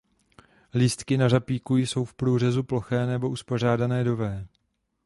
Lístky 0.73 1.17
na 1.17 1.29
řapíku 1.29 1.77
jsou 1.77 2.05
v 2.05 2.13
průřezu 2.13 2.63
ploché 2.63 3.05
nebo 3.05 3.29
uspořádané 3.29 4.03
do 4.03 4.15
„V“. 4.15 4.47